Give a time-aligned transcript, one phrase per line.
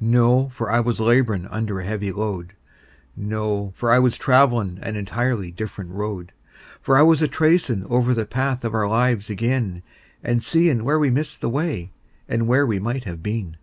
[0.00, 2.54] No for I was laborin' under a heavy load;
[3.14, 6.32] No for I was travelin' an entirely different road;
[6.80, 9.82] For I was a tracin' over the path of our lives ag'in,
[10.22, 11.92] And seein' where we missed the way,
[12.26, 13.58] and where we might have been.